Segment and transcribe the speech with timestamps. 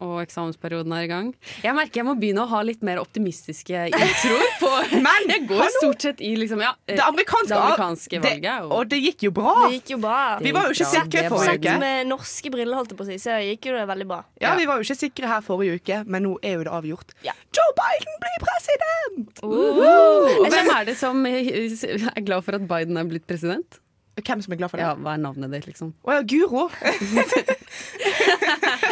[0.00, 1.28] og eksamensperioden er i gang.
[1.64, 4.50] Jeg merker jeg må begynne å ha litt mer optimistiske introer.
[4.62, 5.78] på Men, Jeg går hallo!
[5.80, 8.62] stort sett i liksom, ja, Det amerikanske, det amerikanske det- valget.
[8.66, 9.54] og- Og det gikk jo bra.
[9.68, 10.18] Det gikk jo bra.
[10.44, 11.00] Vi var jo ikke bra.
[11.00, 11.78] sikre forrige uke.
[11.80, 14.20] med norske briller, holdt jeg på å si, så gikk jo det veldig bra.
[14.40, 17.16] Ja, Vi var jo ikke sikre her forrige uke, men nå er jo det avgjort.
[17.24, 17.32] Ja.
[17.56, 19.42] Joe Biden blir president!
[19.42, 23.80] Og hvem er det som er glad for at Biden er blitt president?
[24.16, 24.86] Hvem som er glad for det?
[24.86, 25.90] Ja, Hva er navnet ditt, liksom?
[26.08, 26.70] Å ja, Guro.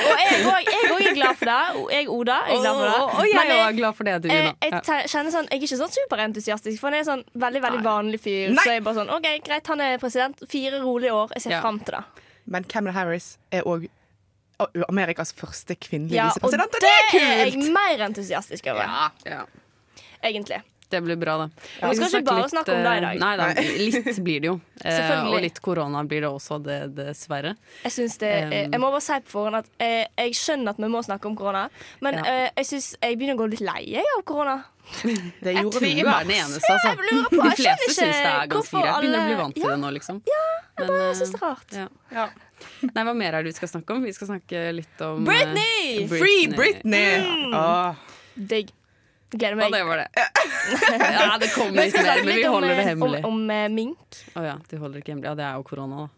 [0.05, 1.94] Og jeg òg jeg òg er glad for det.
[1.94, 2.98] Jeg, Oda, er glad for det.
[2.98, 5.80] Og, og jeg er glad for det, du, jeg, jeg, kjenner sånn, jeg er ikke
[5.84, 8.52] sånn superentusiastisk, for han er sånn veldig veldig vanlig fyr.
[8.55, 8.64] Nei.
[8.64, 10.44] Så jeg er bare sånn, ok, greit, han er president.
[10.50, 11.34] Fire rolige år.
[11.36, 11.60] Jeg ser Ja.
[11.60, 12.04] fram til det.
[12.46, 13.86] Men Kamala Harris er òg
[14.88, 18.82] Amerikas første kvinnelige Ja, visepresident, og det det er er jeg mer entusiastisk over.
[18.82, 19.44] Ja, ja.
[20.24, 20.62] Egentlig.
[20.90, 21.46] Det blir bra, det.
[21.80, 23.18] Ja, vi skal ikke bare snakke om det i dag.
[23.18, 23.46] Nei da,
[23.80, 24.54] litt blir det jo.
[24.84, 25.32] Eh, Selvfølgelig.
[25.34, 27.54] og litt korona blir det også, det, dessverre.
[27.82, 30.91] Jeg, synes det, jeg må bare si på forhånd at jeg, jeg skjønner at vi
[30.92, 31.64] må snakke om korona,
[32.04, 32.24] men Ja.
[32.30, 34.58] eh, jeg synes jeg begynner å gå litt lei av korona.
[35.41, 36.28] Det gjorde vi i mars.
[36.28, 36.92] eneste, altså.
[36.92, 39.00] ja, på, De fleste syns det er ganske greit.
[39.00, 39.70] Begynner å bli vant til Ja.
[39.72, 40.20] det nå, liksom.
[40.28, 41.76] Jeg Men, bare eh, synes det er rart.
[41.80, 41.88] ja.
[42.12, 42.28] Ja.
[42.94, 44.04] Nei, hva mer er det vi skal snakke om?
[44.04, 46.04] Vi skal snakke litt om Britney!
[46.06, 46.20] Britney!
[46.20, 47.50] Free Britney!
[47.56, 47.94] Åh.
[48.36, 48.70] Digg.
[49.34, 50.08] Gleder Og det var det.
[51.14, 53.20] Ja, det kommer litt mer, men vi om, holder det eh, hemmelig.
[53.24, 54.18] Om, om eh, mink.
[54.38, 55.28] Å ja, de holder ikke hemmelig.
[55.30, 56.08] Ja, det er jo korona, da.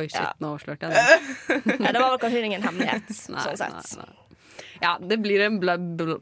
[0.00, 0.30] Oi, shit, Ja.
[0.40, 1.74] nå avslørte jeg det.
[1.82, 3.10] Ja, det var vel kanskje ingen hemmelighet.
[3.34, 3.76] Nei, sånn sett.
[3.98, 4.38] nei, nei.
[4.80, 5.76] Ja, det blir en bla...
[5.78, 6.16] bla.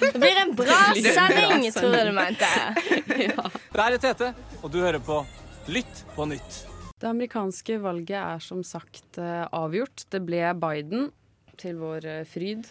[0.00, 2.50] Det blir en bra sending, tror jeg du mente.
[3.74, 5.20] Der er Tete, og du hører på
[5.70, 6.62] Lytt på nytt.
[7.00, 10.06] Det amerikanske valget er som sagt eh, avgjort.
[10.12, 11.08] Det ble Biden,
[11.60, 12.68] til vår fryd.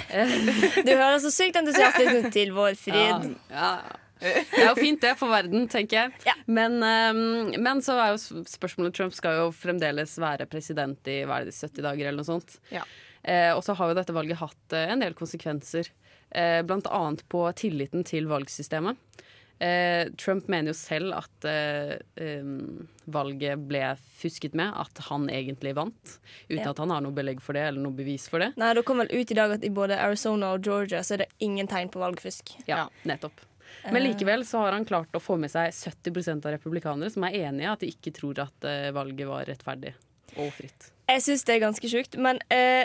[0.86, 3.34] Du høres så sykt entusiastisk ut til vår fryd.
[3.50, 3.98] Ja, ja.
[4.22, 6.12] Det er jo fint det for verden, tenker jeg.
[6.28, 6.36] Ja.
[6.46, 11.40] Men, um, men så er jo spørsmålet Trump skal jo fremdeles være president i hva
[11.40, 12.54] er det, 70 dager eller noe sånt.
[12.70, 12.84] Ja.
[13.22, 15.90] Eh, og så har jo dette valget hatt eh, en del konsekvenser.
[16.30, 18.98] Eh, blant annet på tilliten til valgsystemet.
[19.62, 22.42] Eh, Trump mener jo selv at eh,
[23.12, 26.16] valget ble fusket med, at han egentlig vant.
[26.48, 26.70] Uten Ja.
[26.70, 28.52] at han har noe belegg for det eller noe bevis for det.
[28.56, 31.24] Nei, Det kom vel ut i dag at i både Arizona og Georgia så er
[31.24, 32.54] det ingen tegn på valgfusk.
[32.66, 33.40] Ja, nettopp.
[33.90, 37.38] Men likevel så har han klart å få med seg 70% av republikanere som er
[37.48, 39.94] enige i at de ikke tror at eh, valget var rettferdig
[40.36, 40.90] og fritt.
[41.08, 42.84] Jeg syns det er ganske sjukt, men eh,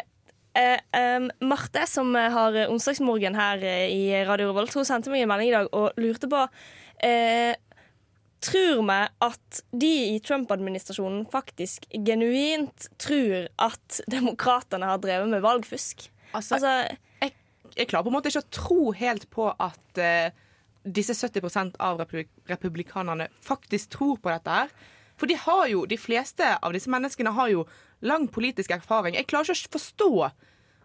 [0.58, 5.32] eh, Marte, som eh, har onsdagsmorgen her eh, i Radio Revolt, hun sendte meg en
[5.32, 6.44] melding i dag og lurte på
[7.06, 7.56] eh,
[8.48, 16.06] Tror vi at de i Trump-administrasjonen faktisk genuint tror at demokratene har drevet med valgfusk?
[16.38, 17.32] Altså, Altså,
[17.78, 20.36] jeg klarer på en måte ikke å tro helt på at eh,
[20.88, 24.72] disse 70 av republik republikanerne faktisk tror på dette her.
[25.18, 27.66] For de har jo, de fleste av disse menneskene har jo
[28.02, 29.18] lang politisk erfaring.
[29.18, 30.12] Jeg klarer ikke å forstå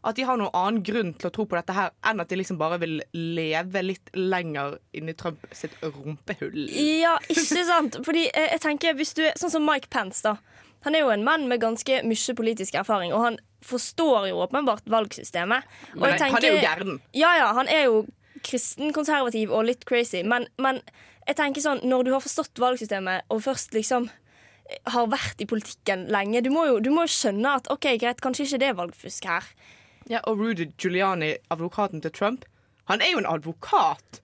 [0.03, 2.39] at de har noen annen grunn til å tro på dette her, enn at de
[2.41, 6.65] liksom bare vil leve litt lenger inni Trump sitt rumpehull.
[6.75, 8.01] Ja, ikke sant?
[8.03, 10.37] Fordi eh, jeg tenker, hvis du er sånn som Mike Pence, da.
[10.83, 14.91] Han er jo en mann med ganske mye politisk erfaring, og han forstår jo åpenbart
[14.91, 15.71] valgsystemet.
[15.95, 16.99] Og Men han er jo gæren.
[17.15, 18.03] Ja, ja, han er jo
[18.43, 20.83] kristen, konservativ og litt crazy, men, men
[21.29, 24.11] jeg tenker sånn, når du har forstått valgsystemet, og først liksom
[24.95, 28.21] har vært i politikken lenge, du må jo, du må jo skjønne at OK, greit,
[28.25, 29.47] kanskje ikke det er valgfusk her.
[30.11, 32.45] Ja, og Rudy Giuliani, advokaten til Trump,
[32.91, 34.23] han er jo en advokat.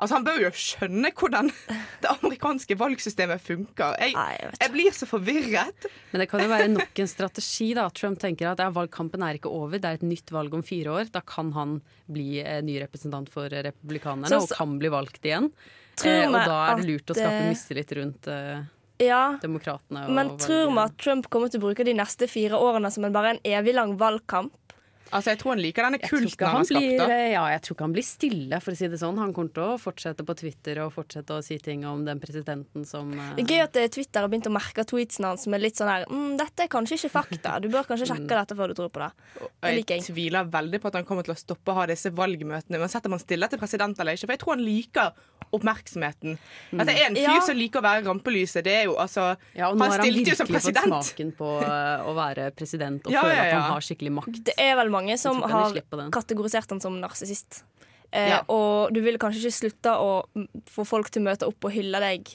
[0.00, 1.50] Altså, Han bør jo skjønne hvordan
[2.00, 3.98] det amerikanske valgsystemet funker.
[4.00, 4.14] Jeg,
[4.56, 5.84] jeg blir så forvirret.
[6.12, 7.74] Men det kan jo være nok en strategi.
[7.76, 10.64] da Trump tenker at ja, valgkampen er ikke over, det er et nytt valg om
[10.64, 11.12] fire år.
[11.12, 11.76] Da kan han
[12.08, 15.52] bli eh, ny representant for eh, republikanerne Så- og kan bli valgt igjen.
[16.00, 18.62] Tror Eh, og da er det lurt å skape eh, mistillit rundt eh,
[19.00, 20.02] Ja, demokratene.
[20.12, 23.14] men tror vi at Trump kommer til å bruke de neste fire årene som en
[23.14, 24.52] bare en evig lang valgkamp?
[25.10, 26.84] Altså, Jeg tror han liker denne kulten han han har skapt.
[26.86, 29.18] blir, eh, ja, jeg tror ikke han blir stille, for å si det sånn.
[29.18, 32.86] Han kommer til å fortsette på Twitter og fortsette å si ting om den presidenten
[32.86, 33.34] som uh...
[33.36, 35.90] Det er gøy at eh, Twitter har begynt å merke tweetsene hans er litt sånn
[35.90, 37.56] her mm, 'Dette er kanskje ikke fakta.
[37.60, 39.12] Du bør kanskje sjekke dette før du tror på det'.
[39.40, 40.06] Det jeg liker jeg.
[40.10, 42.78] tviler veldig på at han kommer til å stoppe å ha disse valgmøtene.
[42.78, 44.30] Men setter man stille til president eller ikke?
[44.30, 45.12] For jeg tror han liker
[45.50, 46.38] oppmerksomheten.
[46.70, 47.40] Det er en fyr Ja.
[47.42, 48.62] som liker å være rampelyset.
[48.62, 50.84] Det er jo altså ja, og nå Han har han stilte jo som virkelig fått
[50.86, 54.44] smaken på uh, å være president og Ja, føle ja, at han har skikkelig makt.
[54.46, 57.64] Det er vel mange som ikke han har kategorisert han som narsissist.
[58.12, 58.42] Eh, Ja.
[58.48, 61.70] Og du vil kanskje ikke slutte å mm, få folk til å møte opp og
[61.72, 62.28] hylle deg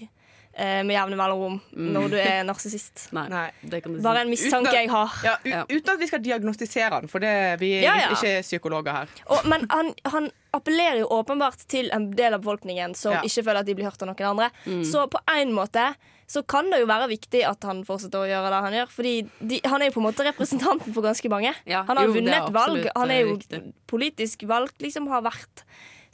[0.56, 3.10] eh, med jevne mellomrom når du er narsissist.
[3.12, 5.10] Kan Bare en mistanke Uten at- jeg har.
[5.24, 5.66] Ja, Ja.
[5.68, 8.10] Uten at vi skal diagnostisere han, for det, vi er Ja, ja.
[8.16, 9.08] ikke psykologer her.
[9.28, 13.22] Og, men han, han appellerer jo åpenbart til en del av befolkningen som Ja.
[13.22, 14.52] ikke føler at de blir hørt av noen andre.
[14.88, 15.94] Så på en måte
[16.28, 18.94] så kan det jo være viktig at han fortsetter å gjøre det han gjør.
[18.96, 19.14] Fordi
[19.52, 21.52] de, han er jo på en måte representanten for ganske mange.
[21.70, 22.88] Ja, han har jo, vunnet valg.
[22.96, 23.62] Han eh, er jo riktig.
[23.92, 25.66] politisk valgt, liksom, har vært.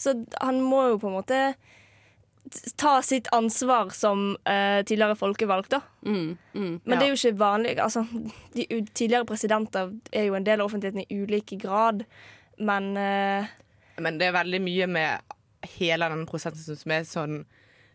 [0.01, 1.39] Så han må jo på en måte
[2.75, 5.81] ta sitt ansvar som uh, tidligere folkevalgt, da.
[6.03, 6.81] Mm, mm.
[6.83, 6.99] Men Ja.
[6.99, 7.79] det er jo ikke vanlig.
[7.79, 8.03] Altså,
[8.55, 12.03] de tidligere presidenter er jo en del av offentligheten i ulik grad.
[12.59, 13.47] Men uh,
[14.01, 15.37] Men det er veldig mye med
[15.77, 17.43] hele den prosessen som er sånn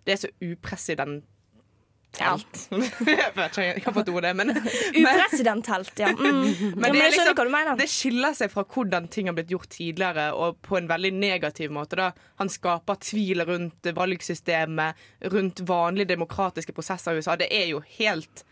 [0.07, 0.29] Det er så
[2.17, 2.69] upresidentelt.
[3.07, 4.47] jeg vet ikke, har ordet, men,
[4.95, 6.09] men Upresidentelt, ja.
[6.09, 6.25] Mm.
[6.25, 6.71] ja.
[6.77, 7.77] Men, det er liksom- mener.
[7.77, 11.71] det skiller seg fra hvordan ting har blitt gjort tidligere, og på en veldig negativ
[11.71, 11.97] måte.
[11.97, 12.11] da.
[12.41, 14.97] Han skaper tvil rundt valgsystemet,
[15.33, 17.37] rundt vanlige demokratiske prosesser i USA.
[17.37, 18.45] Det er jo helt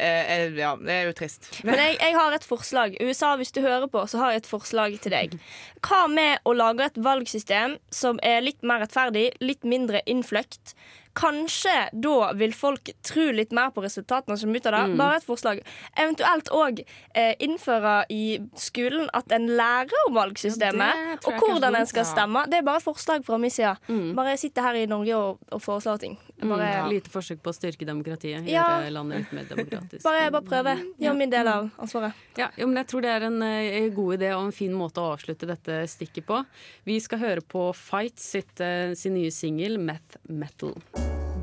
[0.00, 1.48] eh, Ja, det er jo trist.
[1.64, 2.96] Men jeg, jeg har et forslag.
[3.00, 5.38] USA, hvis du hører på, så har jeg et forslag til deg.
[5.86, 10.76] Hva med å lage et valgsystem som er litt mer rettferdig, litt mindre innfløkt?
[11.16, 14.96] Kanskje da vil folk tro litt mer på resultatene som kommer ut av det.
[15.00, 15.62] Bare et forslag.
[15.96, 16.82] Eventuelt òg
[17.14, 22.44] eh, innføre i skolen at en lærer om valgsystemet, Ja, og hvordan en skal stemme.
[22.52, 23.76] Det er bare et forslag fra min side.
[24.16, 26.18] Bare sitte her i Norge og, og foreslå ting.
[26.36, 28.44] Bare, Mm, Lite forsøk på å styrke demokratiet.
[28.50, 28.66] Ja.
[28.82, 30.02] Gjøre landet litt mer demokratisk.
[30.04, 30.74] bare, bare prøve.
[31.00, 32.12] Gjør min del av ansvaret.
[32.36, 35.00] Ja, jo, men jeg tror det er en uh, god idé og en fin måte
[35.00, 36.42] å avslutte dette stikket på.
[36.84, 40.76] Vi skal høre på Fight sitt, uh, sin nye singel Meth Metal.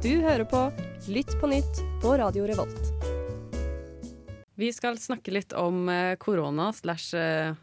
[0.03, 0.67] Du hører på
[1.09, 2.92] Lytt på nytt på Radio Revolt.
[4.55, 7.55] Vi skal snakke litt om eh, korona slash eh,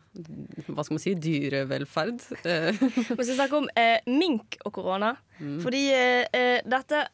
[0.66, 2.24] hva skal man si dyrevelferd.
[2.50, 5.12] Eh, Vi skal snakke om eh, mink og korona.
[5.38, 7.04] Fordi eh, dette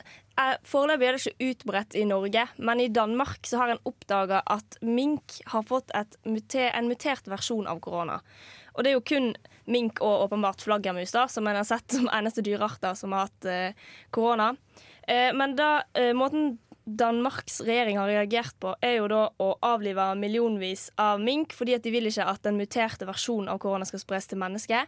[0.41, 4.41] er, Foreløpig er det ikke utbredt i Norge, men i Danmark så har en oppdaga
[4.53, 8.19] at mink har fått et mute, en mutert versjon av korona.
[8.75, 9.31] Og det er jo kun
[9.73, 13.77] mink og åpenbart flaggermus da, som en har sett som eneste dyrearter som har hatt
[14.15, 14.55] korona.
[15.09, 15.83] Eh, men da,
[16.17, 16.57] måten
[16.87, 21.83] Danmarks regjering har reagert på, er jo da å avlive millionvis av mink, fordi at
[21.83, 24.87] de vil ikke at den muterte versjonen av korona skal spres til mennesker.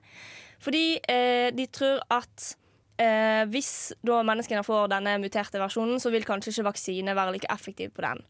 [0.63, 2.53] Fordi eh, de tror at
[3.01, 3.73] eh, hvis
[4.07, 8.05] da menneskene får denne muterte versjonen, så vil kanskje ikke vaksine være like effektiv på
[8.05, 8.23] den.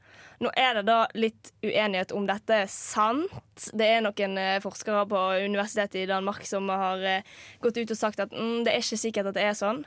[0.45, 3.69] Nå er det da litt uenighet om dette er sant.
[3.75, 7.35] Det er noen eh, forskere på universitetet i Danmark som har eh,
[7.65, 9.83] gått ut og sagt at mm, det er ikke sikkert at det er sånn.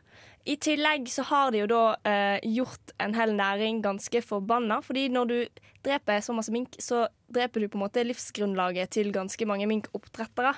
[0.50, 4.80] I tillegg så har de jo da eh, gjort en hel næring ganske forbanna.
[4.84, 5.38] Fordi når du
[5.86, 10.56] dreper så masse mink, så dreper du på en måte livsgrunnlaget til ganske mange minkoppdrettere.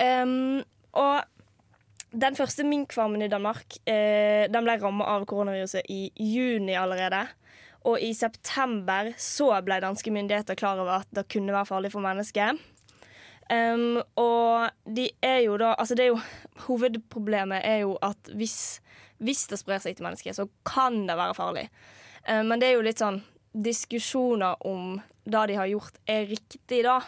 [0.00, 0.64] Um,
[0.96, 1.20] og
[2.12, 7.24] den første minkfarmen i Danmark eh, den ble ramma av koronaviruset i juni allerede.
[7.88, 12.04] Og i september så ble danske myndigheter klar over at det kunne være farlig for
[12.04, 12.58] mennesker.
[13.52, 16.20] Um, og de er jo da Altså det er jo
[16.68, 18.78] Hovedproblemet er jo at hvis,
[19.18, 21.66] hvis det sprer seg til mennesker, så kan det være farlig.
[22.28, 23.18] Um, men det er jo litt sånn
[23.52, 27.00] diskusjoner om det de har gjort, er riktig, da.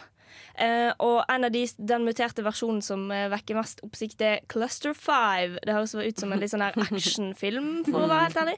[0.55, 4.93] Eh, og en av de, den muterte versjonen som eh, vekker mest oppsikt, er Cluster
[4.95, 5.57] 5.
[5.65, 8.55] Det høres ut som en litt sånn her actionfilm, for å være helt ærlig.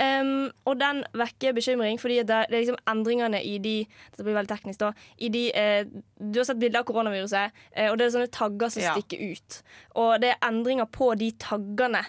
[0.00, 0.32] Um,
[0.70, 3.76] og den vekker bekymring, fordi det, det er liksom endringene i de
[4.10, 4.92] Dette blir veldig teknisk, da.
[5.18, 5.82] I de, eh,
[6.18, 8.94] du har sett bilder av koronaviruset, eh, og det er sånne tagger som Ja.
[8.96, 9.60] stikker ut.
[10.00, 12.02] Og det er endringer på de taggene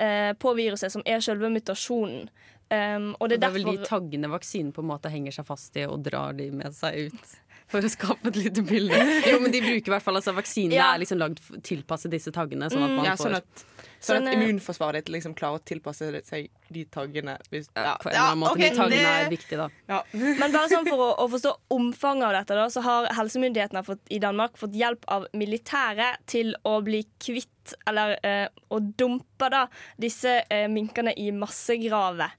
[0.00, 2.28] eh, på viruset som er selve mutasjonen.
[2.70, 3.64] Um, og det det er derfor...
[3.66, 6.76] vel de taggene vaksinen på en måte henger seg fast i og drar de med
[6.76, 7.32] seg ut.
[7.70, 8.96] For å skape et lite bilde.
[9.30, 10.88] Jo, men de bruker i hvert fall altså, Vaksinene Ja.
[10.94, 12.66] er liksom lagd tilpasset disse taggene.
[12.72, 13.66] Sånn at man Ja, får sånn at, sånn
[14.00, 17.36] Sånn, at eh, immunforsvaret ditt liksom klarer å tilpasse seg de taggene.
[17.52, 18.50] Hvis, ja, På en eller annen måte.
[18.56, 19.68] ok, de taggene det- er viktige, da.
[19.88, 20.02] Ja.
[20.40, 24.00] Men bare sånn for å, å forstå omfanget av dette, da, så har helsemyndighetene fått,
[24.10, 29.66] i Danmark fått hjelp av militæret til å bli kvitt, eller eh, å dumpe da,
[30.00, 32.32] disse eh, minkene i massegraver.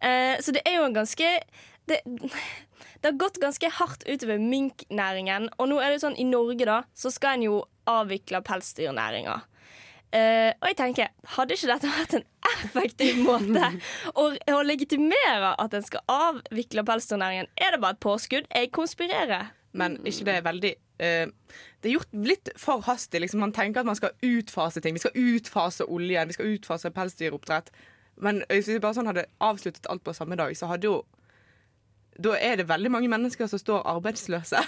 [0.00, 1.30] Eh, så det er jo en ganske
[1.86, 2.00] det,
[3.04, 5.50] det har gått ganske hardt utover minknæringen.
[5.60, 9.34] Og nå er det sånn i Norge, da, så skal en jo avvikle pelsdyrnæringa.
[10.14, 13.68] Uh, og jeg tenker, hadde ikke dette vært en effektiv måte
[14.14, 17.50] å, å legitimere at en skal avvikle pelsdyrnæringen?
[17.60, 18.48] Er det bare et påskudd?
[18.48, 19.50] Jeg konspirerer.
[19.76, 23.20] Men ikke det er veldig uh, Det er gjort litt for hastig.
[23.20, 23.42] Liksom.
[23.44, 24.96] Man tenker at man skal utfase ting.
[24.96, 27.68] Vi skal utfase oljen, vi skal utfase pelsdyroppdrett.
[28.16, 31.02] Men hvis vi bare sånn hadde avsluttet alt på samme dag, så hadde jo
[32.20, 34.60] Da er det veldig mange mennesker som står arbeidsløse.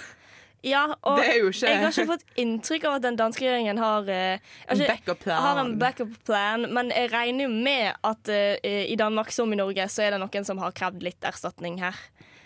[0.65, 4.33] Ja, og ikke- jeg har ikke fått inntrykk av at den danske regjeringen har eh,
[4.33, 4.39] En
[4.73, 5.41] altså, backup plan.
[5.41, 8.57] Har en backup plan, men jeg regner jo med at eh,
[8.91, 11.95] i Danmark som i Norge, så er det noen som har krevd litt erstatning her.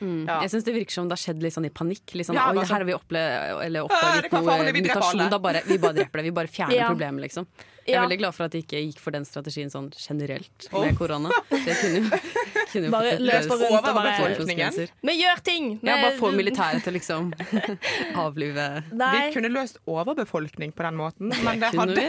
[0.02, 0.42] Ja.
[0.42, 2.14] Jeg synes Det virker som det har skjedd litt sånn i panikk.
[2.18, 3.20] Litt sånn, Ja, Oi, her har vi opple
[3.64, 5.30] eller oppdaget ja, noe mutasjon.
[5.30, 6.24] Da bare, vi bare dreper det.
[6.24, 6.90] Vi bare fjerner Ja.
[6.90, 7.46] problemet, liksom.
[7.88, 10.98] Jeg er veldig glad for at de ikke gikk for den strategien sånn generelt med
[11.00, 11.32] korona.
[11.50, 12.20] Det kunne jo,
[12.72, 14.94] kunne jo Bare løs på eh, rundt og bare- konsekvenser.
[15.10, 15.72] Vi gjør ting!
[15.82, 17.32] Ja, bare få militæret til liksom
[18.26, 22.08] avlive Nei, Vi kunne løst overbefolkning på den måten, men det hadde vi?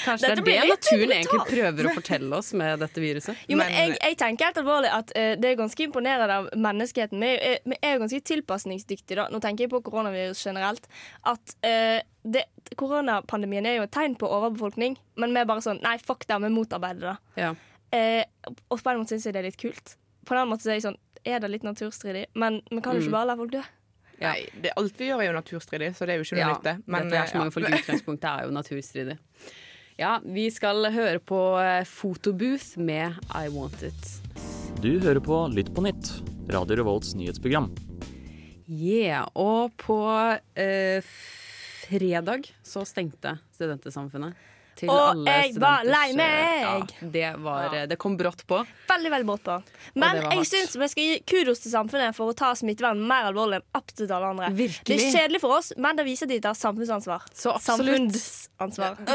[0.00, 3.36] Kanskje Dette det er det naturen egentlig prøver å fortelle oss med dette viruset.
[3.46, 6.48] Jo, men Men- jeg, jeg tenker helt alvorlig at uh, det er ganske imponerende av
[6.56, 7.20] menneskeheten.
[7.20, 9.18] Vi er, vi er jo ganske tilpasningsdyktige.
[9.20, 9.28] da.
[9.30, 10.88] Nå tenker jeg på koronavirus generelt.
[11.28, 12.44] At uh, det,
[12.78, 16.36] Koronapandemien er jo et tegn på overbefolkning, men vi er bare sånn Nei, fuck det,
[16.42, 17.16] vi motarbeider det.
[17.42, 17.54] Ja.
[17.92, 18.24] Eh,
[18.70, 19.96] og på en måte syns jeg det er litt kult.
[20.24, 22.26] På en annen måte så er jeg sånn Er det litt naturstridig?
[22.34, 23.06] Men vi kan jo Mm.
[23.08, 23.62] ikke bare la folk dø.
[24.20, 26.52] Nei, det, alt vi gjør er jo naturstridig, så det er jo ikke noe Ja,
[26.54, 26.82] nytte.
[26.86, 27.56] Men, det er så mange ja.
[27.56, 29.18] folk i utgangspunktet er jo naturstridig.
[29.98, 34.10] Ja, vi skal høre på eh, Fotobooth med I Want It.
[34.80, 36.12] Du hører på Lytt på nytt,
[36.48, 37.68] Radio Revolts nyhetsprogram.
[38.70, 39.98] Yeah, og på
[40.56, 41.02] eh,
[41.90, 44.34] fredag så stengte Studentersamfunnet.
[44.80, 46.64] Til Og alle jeg var lei meg!
[46.64, 48.62] Ja, det, var, det kom brått på.
[48.88, 49.58] Veldig veldig brått på.
[50.00, 53.60] Men jeg syns vi skal gi kudos til samfunnet for å ta smittevern mer alvorlig
[53.60, 54.48] enn absolutt alle andre.
[54.56, 57.28] Det er kjedelig for oss, men det viser at de tar samfunnsansvar.
[57.36, 58.16] Så absolutt.
[58.16, 58.96] Samfunnsansvar.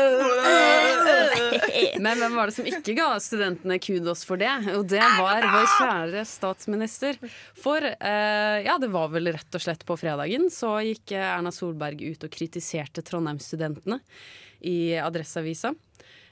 [2.02, 4.52] Men hvem var det som ikke ga studentene kudos for det?
[4.76, 7.20] Og det var vår kjære statsminister.
[7.62, 11.54] For eh, ja, det var vel rett og slett på fredagen så gikk eh, Erna
[11.54, 14.02] Solberg ut og kritiserte Trondheim-studentene
[14.66, 15.74] i Adresseavisa.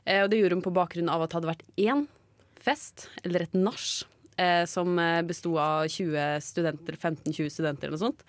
[0.06, 2.06] Eh, og det gjorde hun på bakgrunn av at det hadde vært én
[2.64, 3.88] fest, eller et nach,
[4.38, 8.24] eh, som eh, besto av 20 studenter, 15-20 studenter eller noe sånt.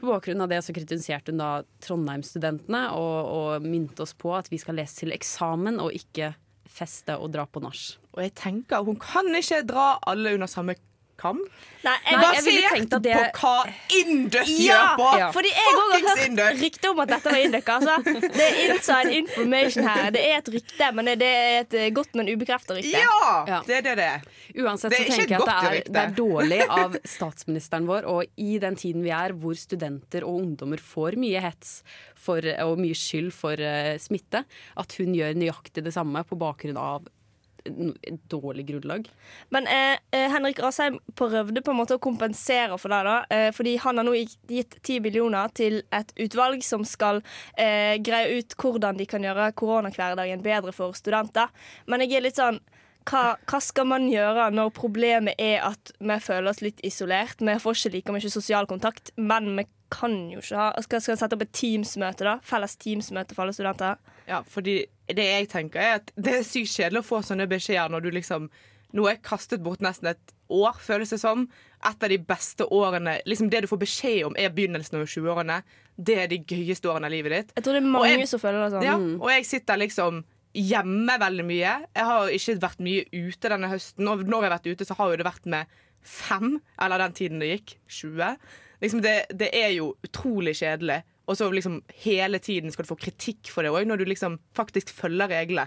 [0.00, 1.50] På bakgrunn av det så kritiserte hun da
[1.84, 6.34] Trondheim-studentene og, og minte oss på at vi skal lese til eksamen og ikke
[6.68, 7.94] feste og dra på nach.
[8.12, 10.76] Og jeg tenker, hun kan ikke dra alle under samme
[11.20, 11.40] kam.
[11.86, 13.00] Nei, jeg, Basert på
[13.40, 13.52] hva
[14.00, 15.28] Indus ja, gjør på ja.
[15.34, 17.70] Fordi jeg òg har hørt rykte om at dette var Induk.
[17.76, 17.96] Altså.
[18.36, 20.10] Det er inside information her.
[20.14, 23.02] Det er et rykte, men det er et eh, godt, men ubekreftet rykte.
[23.02, 23.60] Ja!
[23.66, 24.26] Det er det det er.
[24.56, 28.08] Uansett Det er så tenker jeg at det er, det er dårlig av statsministeren vår,
[28.10, 31.80] og i den tiden vi er, hvor studenter og ungdommer får mye hets
[32.26, 34.44] for, og mye skyld for uh, smitte,
[34.76, 37.06] at hun gjør nøyaktig det samme på bakgrunn av
[38.30, 39.08] dårlig grunnlag.
[39.54, 43.02] Men eh, eh, Henrik Asheim prøvde på en måte å kompensere for det.
[43.06, 47.22] da eh, Fordi han har nå gitt ti millioner til et utvalg som skal
[47.58, 51.52] eh, greie ut hvordan de kan gjøre koronahverdagen bedre for studenter.
[51.86, 52.60] Men jeg er litt sånn
[53.06, 57.38] hva, hva skal man gjøre når problemet er at vi føler oss litt isolert?
[57.38, 61.14] Vi får ikke like mye sosial kontakt, men vi kan jo ikke ha Skal, vi
[61.14, 62.36] sette opp et Teams-møte, da?
[62.42, 64.00] Felles Teams-møte for alle studenter?
[64.26, 67.90] Ja, fordi det jeg tenker er at det er sykt kjedelig å få sånne beskjeder
[67.92, 68.50] når du liksom
[68.96, 71.42] Nå er jeg kastet bort nesten et år, føles det som.
[71.84, 75.56] Et av de beste årene liksom Det du får beskjed om, er begynnelsen av 20-årene.
[75.98, 77.50] Det er de gøyeste årene av livet ditt.
[77.58, 78.86] Jeg tror det er mange jeg- som føler det sånn.
[78.86, 80.22] Ja, og jeg sitter liksom
[80.54, 81.74] hjemme veldig mye.
[81.98, 84.08] Jeg har ikke vært mye ute denne høsten.
[84.08, 85.66] Og når jeg har vært ute, så har jo det vært med
[86.02, 88.36] fem, eller den tiden det gikk, 20.
[88.80, 91.02] Liksom det, det er jo utrolig kjedelig.
[91.26, 94.38] Og så liksom hele tiden skal du få kritikk for det òg, når du liksom
[94.56, 95.66] faktisk følger reglene.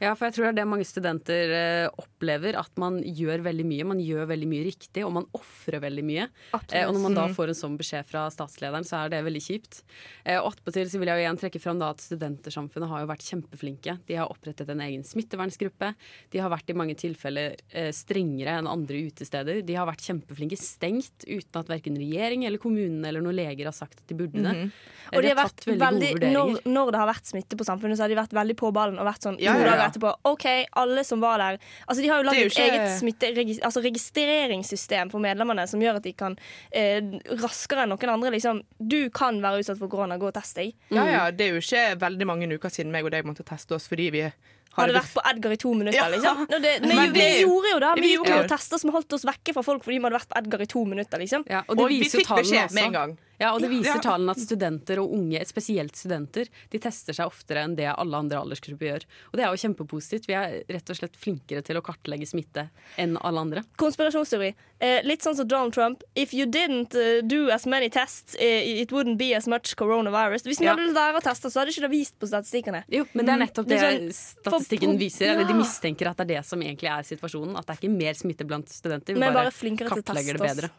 [0.00, 3.66] Ja, for jeg tror det er det mange studenter eh, opplever, at man gjør veldig
[3.68, 3.86] mye.
[3.88, 6.28] Man gjør veldig mye riktig, og man ofrer veldig mye.
[6.72, 9.42] Eh, og når man da får en sånn beskjed fra statslederen, så er det veldig
[9.44, 9.82] kjipt.
[10.24, 13.10] Eh, og attpåtil så vil jeg jo igjen trekke fram da at Studentersamfunnet har jo
[13.10, 13.98] vært kjempeflinke.
[14.08, 15.92] De har opprettet en egen smittevernsgruppe.
[16.32, 19.62] De har vært i mange tilfeller eh, strengere enn andre utesteder.
[19.66, 23.76] De har vært kjempeflinke, stengt uten at verken regjering eller kommunen eller noen leger har
[23.76, 24.54] sagt at de burde det.
[24.68, 26.72] Eh, Og de har vært tatt veldig veldig, gode når, vurderinger.
[26.74, 29.06] når det har vært smitte på samfunnet, så har de vært veldig på ballen og
[29.08, 30.12] vært sånn Ja, to dager etterpå.
[30.32, 30.46] OK,
[30.82, 35.10] alle som var der Altså De har jo lagd et ikke- eget smitte, altså registreringssystem
[35.10, 36.36] for medlemmene som gjør at de kan
[36.72, 37.00] eh,
[37.42, 40.74] raskere enn noen andre liksom Du kan være utsatt for korona, gå og test deg.
[40.90, 43.74] Ja, ja, Det er jo ikke veldig mange uker siden meg og deg måtte teste
[43.74, 44.32] oss fordi vi
[44.78, 46.08] Hadde vært på Edgar i to minutter, Ja.
[46.12, 46.44] liksom.
[46.52, 47.94] No, det, men, Men vi det- gjorde jo det.
[47.96, 50.28] vi Vi gjorde jo tester vi holdt oss vekke fra folk fordi vi hadde vært
[50.28, 51.44] på Edgar i to minutter, liksom.
[51.50, 53.18] Ja, og det Og vi fikk beskjed med en gang.
[53.40, 54.00] Ja, og det viser Ja.
[54.02, 58.38] tallene at studenter og unge, spesielt studenter, de tester seg oftere enn det alle andre
[58.40, 59.04] aldersgrupper gjør.
[59.30, 60.26] Og det er jo kjempepositivt.
[60.26, 63.62] Vi er rett og slett flinkere til å kartlegge smitte enn alle andre.
[63.78, 64.54] Konspirasjonsteori.
[64.80, 66.02] Eh, litt sånn som Donald Trump.
[66.16, 70.42] If you didn't eh, do as many tests, eh, it wouldn't be as much coronavirus.
[70.42, 70.74] Hvis vi Ja.
[70.74, 72.84] hadde lært å teste, så hadde ikke det vist på statistikkene.
[72.90, 75.26] Jo, men det er nettopp Det det, er sånn- statistikken for- viser.
[75.30, 77.56] Eller de mistenker at det er det som egentlig er situasjonen.
[77.56, 79.14] At det er ikke mer smitte blant studenter.
[79.14, 80.70] Vi Vi er bare, bare kartlegger teste det bedre.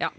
[0.00, 0.10] Ja.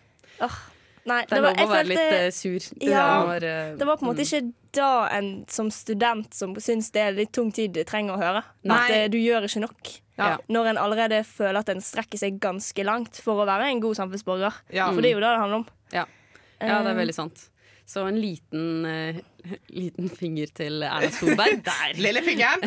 [0.41, 0.59] Åh.
[1.05, 2.67] Nei, Det er var- lov å være litt uh, sur.
[2.81, 6.87] Ja, var, uh, det var på en måte ikke da en som student som syns
[6.95, 8.43] det er litt tung tid, trenger å høre.
[8.63, 8.77] Nei.
[8.77, 9.91] At uh, du gjør ikke nok.
[10.17, 10.37] Ja.
[10.47, 13.97] Når en allerede føler at en strekker seg ganske langt for å være en god
[13.99, 14.53] samfunnsborger.
[14.71, 14.91] Ja.
[14.93, 15.67] For det er jo det det handler om.
[15.91, 16.05] Ja.
[16.61, 17.49] ja, det er Eh, veldig sant.
[17.85, 19.17] Så en liten, uh,
[19.81, 21.97] liten finger til Erna Solberg der.
[21.99, 22.61] Lillefingeren.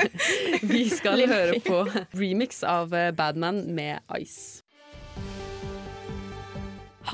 [0.74, 1.80] Vi skal Lille høre på
[2.14, 4.62] remix av eh, Badman med Ice.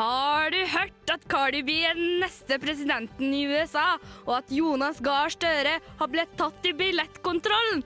[0.01, 5.29] Har du hørt at Cardi er den neste presidenten i USA, og at Jonas Gahr
[5.29, 7.83] Støre har blitt tatt i billettkontrollen?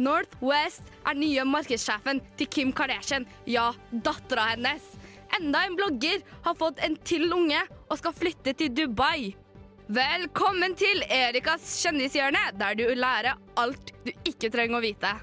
[0.00, 4.86] Northwest er nye markedssjefen til Kim Kardashian, ja, dattera hennes.
[5.36, 7.60] Enda en blogger har fått en til unge
[7.90, 9.34] og skal flytte til Dubai.
[9.92, 15.18] Velkommen til Erikas kjendishjørne, der du lærer alt du ikke trenger å vite.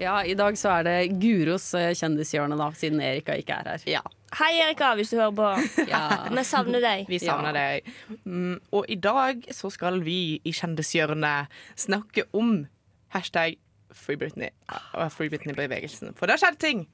[0.00, 3.82] Ja, i dag så er det Guros eh, kjendishjørne, da, siden Erika ikke er her.
[3.90, 4.00] Ja.
[4.38, 5.48] Hei, Erika, hvis du hører på.
[5.90, 6.04] Ja.
[6.32, 7.10] Vi savner deg.
[7.10, 7.90] Vi savner deg.
[8.24, 12.62] Mm, og i dag så skal vi i Kjendishjørnet snakke om
[13.12, 13.58] hashtag
[13.92, 14.48] Free Britney
[14.94, 16.14] og Free Britney-bevegelsen.
[16.16, 16.84] For det har skjedd ting.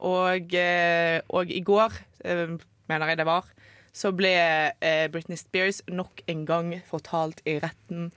[0.00, 2.56] Og, eh, og i går, eh,
[2.90, 3.46] mener jeg det var,
[3.92, 8.08] så ble eh, Britney Spears nok en gang fortalt i retten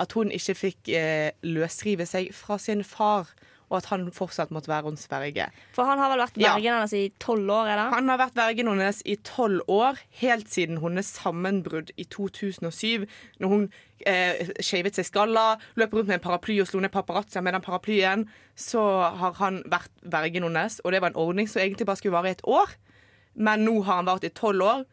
[0.00, 3.30] at hun ikke fikk eh, løsrive seg fra sin far,
[3.70, 5.48] og at han fortsatt måtte være hennes verge.
[5.74, 6.54] For han har vel vært Ja.
[6.54, 7.90] vergen hennes i tolv år, eller?
[7.94, 13.06] Han har vært vergen hennes i tolv år, helt siden hennes sammenbrudd i 2007.
[13.40, 13.70] Når hun
[14.06, 17.62] eh, shavet seg skalla, løp rundt med en paraply og slo ned paparazzoen med den
[17.62, 18.26] paraplyen.
[18.54, 18.80] Så
[19.16, 22.28] har han vært vergen hennes, og det var en ordning som egentlig bare skulle vare
[22.28, 22.76] i et år.
[23.34, 24.84] Men nå har han vart i tolv år,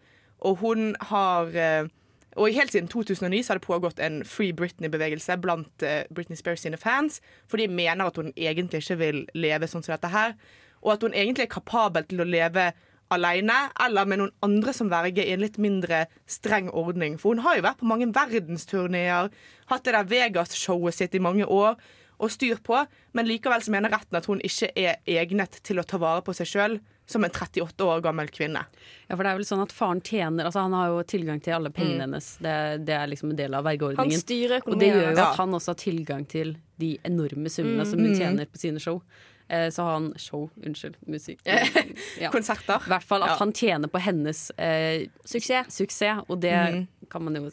[0.43, 1.87] og hun har eh,
[2.35, 6.63] og helt siden 2009 så har det pågått en Free Britney-bevegelse blant eh, Britney Spears
[6.65, 10.35] sine fans, for de mener at hun egentlig ikke vil leve sånn som dette her,
[10.83, 12.71] og at hun egentlig er kapabel til å leve
[13.13, 17.19] alene eller med noen andre som verge i en litt mindre streng ordning.
[17.21, 19.29] For hun har jo vært på mange verdensturneer,
[19.69, 21.77] hatt det der Vegas-showet sitt i mange år
[22.23, 22.77] og styr på,
[23.13, 26.35] men likevel så mener retten at hun ikke er egnet til å ta vare på
[26.37, 26.77] seg sjøl
[27.13, 28.65] som en 38 år gammel kvinne.
[29.07, 31.53] Ja, for det er vel sånn at faren tjener Altså Han har jo tilgang til
[31.55, 32.05] alle pengene Mm.
[32.07, 32.29] hennes.
[32.43, 34.11] Det, det er liksom en del av vergeordningen.
[34.17, 34.73] Han styrer økonomien.
[34.73, 37.89] Og det gjør jo at han også har tilgang til de enorme summene Mm.
[37.91, 38.17] som hun Mm.
[38.19, 39.01] tjener på sine show.
[39.49, 41.39] Eh, så har han show, unnskyld, musikk.
[42.19, 42.29] Ja.
[42.31, 42.79] Konserter.
[42.87, 43.35] I hvert fall at Ja.
[43.43, 45.67] han tjener på hennes eh, Suksess.
[45.75, 46.87] suksess, og det mm.
[47.09, 47.49] kan man jo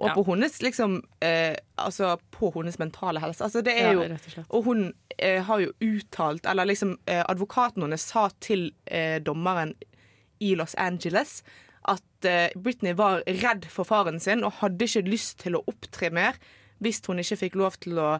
[0.00, 0.14] Og ja.
[0.14, 3.40] på hennes liksom eh, Altså på hennes mentale helse.
[3.44, 4.46] Altså det er Ja, jo rett og slett.
[4.50, 9.74] Og hun eh, har jo uttalt Eller liksom eh, advokaten hennes sa til eh, dommeren
[10.40, 11.42] i Los Angeles
[11.88, 16.10] at eh, Britney var redd for faren sin og hadde ikke lyst til å opptre
[16.12, 16.38] mer
[16.80, 18.10] hvis hun ikke fikk lov til å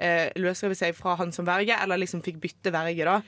[0.00, 3.18] eh, løsrive seg fra han som verge, eller liksom fikk bytte verge, da.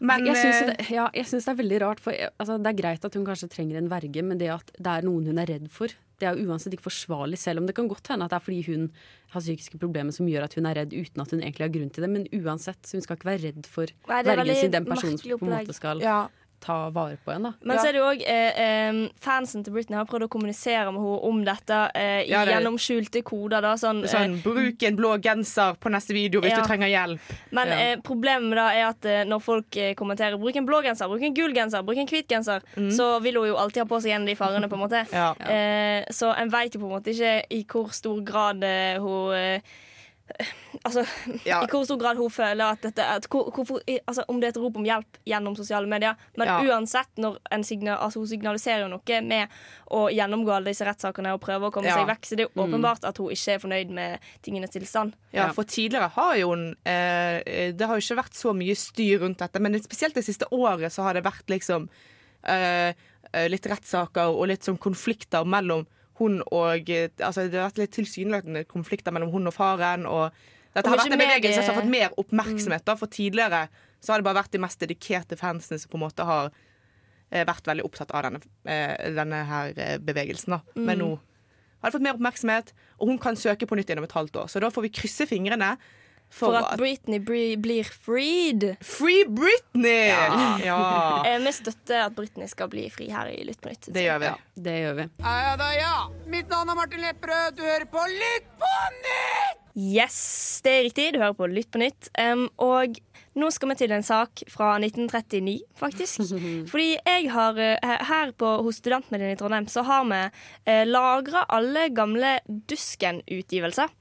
[0.00, 2.02] Men jeg syns eh, det, ja, det er veldig rart.
[2.04, 4.94] For, altså, det er greit at hun kanskje trenger en verge, men det at det
[4.94, 7.38] er noen hun er redd for, det er jo uansett ikke forsvarlig.
[7.40, 8.88] Selv om det kan godt hende at det er fordi hun
[9.32, 11.92] har psykiske problemer som gjør at hun er redd uten at hun egentlig har grunn
[11.94, 12.10] til det.
[12.12, 15.40] Men uansett, så hun skal ikke være redd for er vergen sin, den personen som
[15.40, 16.20] på en måte skal ja,
[16.60, 17.42] ta vare på en.
[17.42, 17.82] da Men Ja.
[17.82, 21.00] så er det jo òg eh, eh, fansen til Britney har prøvd å kommunisere med
[21.00, 23.60] henne om dette eh, Ja, det- gjennom skjulte koder.
[23.62, 26.60] Da, sånn, eh, sånn Bruk en blå genser på neste video hvis Ja.
[26.62, 27.20] du trenger hjelp.
[27.50, 27.74] men Ja.
[27.74, 31.22] eh, problemet da er at eh, når folk eh, kommenterer 'bruk en blå genser', 'bruk
[31.22, 34.12] en gul genser', 'bruk en hvit genser', så vil hun jo alltid ha på seg
[34.12, 34.68] en av de fargene.
[34.68, 35.34] på en måte Ja.
[35.40, 39.32] eh, Så en vet jo på en måte ikke i hvor stor grad eh, hun
[39.34, 39.60] eh,
[40.86, 41.02] Altså,
[41.44, 41.58] Ja.
[41.62, 44.52] i hvor stor grad hun føler at dette at hvor, hvorfor, altså, Om det er
[44.54, 46.14] et rop om hjelp gjennom sosiale medier.
[46.38, 46.60] Men Ja.
[46.62, 49.48] uansett, når en signal, altså, hun signaliserer jo noe med
[49.90, 51.96] å gjennomgå alle disse rettssakene og prøve å komme Ja.
[51.98, 52.24] seg vekk.
[52.24, 52.72] Så det er jo Mm.
[52.74, 55.12] åpenbart at hun ikke er fornøyd med tingenes tilstand.
[55.32, 55.52] Ja, Ja.
[55.52, 59.38] for tidligere har jo hun eh, Det har jo ikke vært så mye styr rundt
[59.38, 61.88] dette, men spesielt det siste året så har det vært liksom
[62.44, 62.94] eh,
[63.34, 65.86] eh, litt rettssaker og litt sånn konflikter mellom
[66.20, 70.30] hun og eh, Altså det har vært litt tilsynelatende konflikter mellom hun og faren, og
[70.74, 73.64] dette har vært en bevegelse som har fått mer oppmerksomhet, da, for tidligere
[74.00, 76.52] så har det bare vært de mest dedikerte fansene som på en måte har
[77.30, 80.78] eh, vært veldig opptatt av denne, eh, denne her eh, bevegelsen, da.
[80.78, 81.10] Men nå
[81.80, 84.52] har det fått mer oppmerksomhet, og hun kan søke på nytt gjennom et halvt år.
[84.52, 85.74] Så da får vi krysse fingrene
[86.30, 88.64] for, For at at Britney bri- blir freed.
[88.86, 90.08] Free Britney!
[90.08, 90.58] Ja.
[90.64, 90.78] Ja.
[91.30, 93.90] Eh, vi støtter at Britney skal bli fri her i Lytt på nytt.
[93.92, 94.30] Det gjør vi.
[94.30, 95.08] Ja, det gjør vi.
[95.26, 95.94] Ja da, ja.
[96.30, 97.58] Mitt navn er Martin Lepperød.
[97.58, 99.58] Du hører på Lytt på nytt!
[99.80, 100.16] Yes,
[100.64, 101.12] det er riktig.
[101.14, 102.08] Du hører på Lytt på nytt.
[102.18, 102.98] Um, og
[103.38, 106.24] nå skal vi til en sak fra 1939, faktisk.
[106.72, 110.18] Fordi jeg har eh, her på, hos Studentmediene i Trondheim så har vi
[110.66, 113.92] eh, lagra alle gamle Dusken-utgivelser.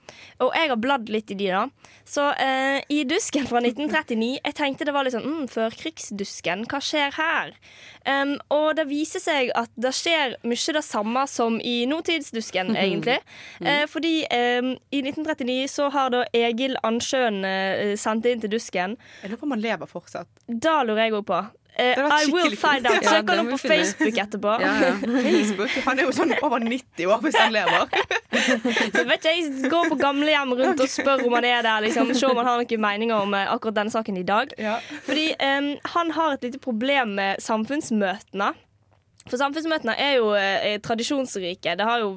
[0.43, 1.93] Og jeg har bladd litt i de, da.
[2.09, 6.79] Så eh, i Dusken fra 1939 Jeg tenkte det var litt sånn mm, førkrigsdusken, hva
[6.83, 7.53] skjer her?
[8.07, 13.19] Um, og det viser seg at det skjer mye det samme som i nåtidsdusken, egentlig.
[13.59, 18.97] Eh, fordi eh, i 1939 så har da Egil Ansjøen eh, sendt inn til Dusken.
[19.23, 20.29] Jeg lurer på om han lever fortsatt.
[20.47, 21.41] Da lurer jeg òg på.
[21.79, 23.03] Eh, I will find out.
[23.05, 23.57] Søk han opp på.
[23.57, 24.55] Facebook etterpå.
[24.59, 25.75] Facebook?
[25.85, 27.89] Han er jo sånn over 90 år hvis han lever.
[28.95, 31.83] Så vet jeg går på gamlehjem rundt og spør om han er der.
[31.87, 34.55] Liksom, Se om han har noen meninger om eh, akkurat denne saken i dag.
[35.07, 38.53] Fordi um, han har et lite problem med samfunnsmøtene.
[39.29, 41.75] For samfunnsmøtene er jo eh, tradisjonsrike.
[41.77, 42.13] Det har jo,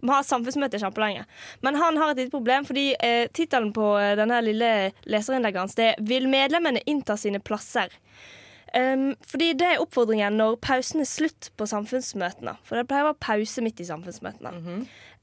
[0.00, 1.24] Vi har samfunnsmøter kjempelenge.
[1.62, 4.72] Men han har et lite problem, fordi eh, tittelen på eh, denne lille
[5.06, 7.92] leserinnlegget hans det er 'Vil medlemmene innta sine plasser'.
[8.72, 12.54] Um, fordi det er oppfordringen når pausen er slutt på samfunnsmøtene.
[12.64, 14.52] For det pleier å være pause midt i samfunnsmøtene.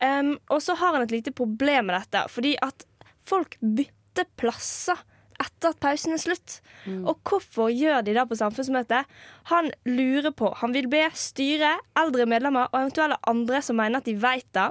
[0.05, 2.85] um, og så har han et lite problem med dette, fordi at
[3.29, 5.01] folk bytter plasser
[5.39, 6.60] etter at pausen er slutt.
[6.88, 9.08] Og hvorfor gjør de det på samfunnsmøtet?
[9.52, 10.52] Han lurer på.
[10.62, 14.67] Han vil be styret, eldre medlemmer og eventuelle andre som mener at de vet det.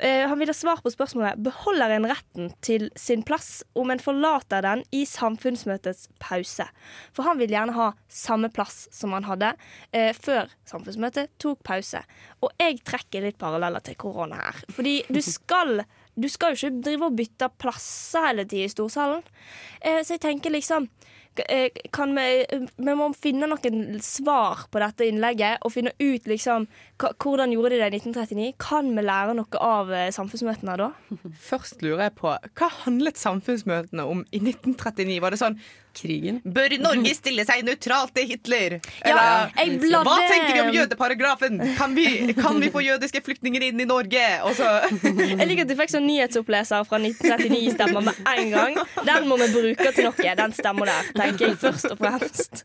[0.00, 4.02] Uh, han vil ha svar på spørsmålet beholder en retten til sin plass om en
[4.02, 6.68] forlater den i samfunnsmøtets pause.
[7.16, 12.02] For han vil gjerne ha samme plass som han hadde uh, før samfunnsmøtet tok pause.
[12.42, 14.62] Og jeg trekker litt paralleller til korona her.
[14.72, 15.82] Fordi du skal
[16.18, 19.22] du skal jo ikke drive og bytte plasser hele tiden i storsalen.
[19.80, 20.88] Eh, så jeg tenker liksom
[21.46, 22.26] eh, kan vi,
[22.76, 26.66] vi må finne noen svar på dette innlegget og finne ut liksom
[26.98, 28.52] hvordan gjorde de det i 1939.
[28.62, 30.90] Kan vi lære noe av eh, samfunnsmøtene da?
[31.48, 35.20] Først lurer jeg på, hva handlet samfunnsmøtene om i 1939?
[35.22, 35.60] Var det sånn
[35.94, 36.40] Krigen.
[36.44, 38.78] Bør Norge stille seg nøytralt til Hitler?
[39.06, 41.58] Ja, Eller, bladde- Hva tenker vi om jødeparagrafen?
[41.78, 44.22] Kan vi, kan vi få jødiske flyktninger inn i Norge?
[44.46, 44.68] Også?
[45.18, 48.78] Jeg liker at du fikk sånn nyhetsoppleser fra 1939-stemmer med en gang.
[49.06, 52.64] Den må vi bruke til noe, den stemmer der, tenker jeg først og fremst.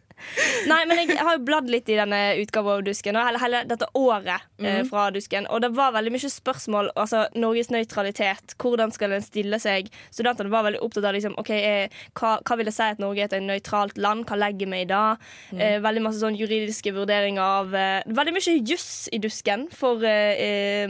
[0.69, 3.63] Nei, men jeg har jo bladd litt i denne utgaven av Dusken, og hele, hele
[3.67, 4.88] dette året eh, Mhm.
[4.89, 5.45] fra Dusken.
[5.51, 6.89] Og det var veldig mye spørsmål.
[6.95, 8.55] Altså Norges nøytralitet.
[8.57, 9.89] Hvordan skal en stille seg?
[10.12, 13.12] Studentene var veldig opptatt av liksom, okay, eh, hva, hva vil det si at Norge
[13.21, 14.26] er et nøytralt land?
[14.26, 15.02] Hva legger vi i det?
[15.54, 15.60] Mm.
[15.62, 20.88] Eh, veldig masse sånn juridiske vurderinger av eh, Veldig mye juss i Dusken for eh,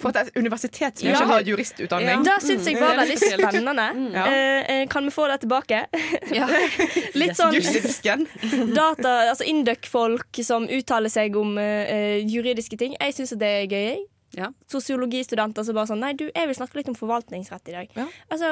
[0.00, 1.14] For et universitet som Ja.
[1.14, 2.24] ikke har juristutdanning.
[2.26, 3.88] det syns jeg var veldig spennende.
[4.16, 4.26] Ja.
[4.26, 5.86] Eh, eh, kan vi få det tilbake?
[7.20, 8.26] Litt sånn Jussidusken.
[8.74, 12.96] data, altså Induc-folk som uttaler seg om eh, juridiske ting.
[13.00, 14.00] Jeg syns det er gøy.
[14.38, 14.52] Ja.
[14.70, 17.96] Sosiologistudenter som bare sånn Nei, du, jeg vil snakke litt om forvaltningsrett i dag.
[18.30, 18.50] Altså,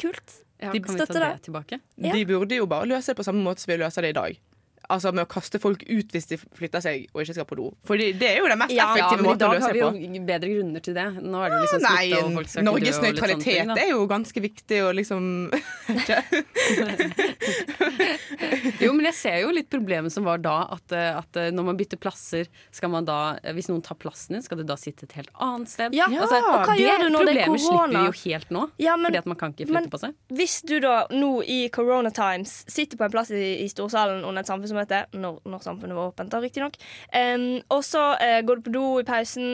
[0.00, 0.40] kult.
[0.64, 1.42] Ja, De kan vi ta støtter det det.
[1.48, 1.78] tilbake?
[1.96, 2.12] Ja.
[2.16, 4.40] De burde jo bare løse det på samme måte som vi løser det i dag.
[4.92, 7.70] Altså med å kaste folk ut hvis de flytter seg og ikke skal på do.
[7.88, 9.88] For det er jo den mest Ja, effektive i måten å dag har vi jo
[10.28, 11.06] bedre grunner til det.
[11.24, 13.90] Nå er det jo liksom Nei, og folk skal Norges dø og ting, nøytralitet er
[13.94, 15.22] jo ganske viktig å liksom
[18.80, 21.66] Jo, men jeg ser jo litt problemet som var da, at, eh, at eh, når
[21.70, 24.76] man bytter plasser, skal man da eh, Hvis noen tar plassen din, skal du da
[24.80, 25.94] sitte et helt annet sted?
[25.96, 28.62] Ja, og hva det gjør du når det er problemet slipper vi jo helt nå,
[28.82, 30.16] Ja, men- fordi at man kan ikke flytte men- på seg.
[30.34, 34.40] Hvis du da nå i Corona Times sitter på en plass i, i storsalen under
[34.44, 36.76] et samfunnsmøte, når, når samfunnet var åpent, da riktignok,
[37.14, 39.46] um, og så uh, går du på do i pausen,